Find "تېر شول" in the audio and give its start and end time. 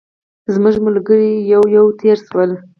1.99-2.51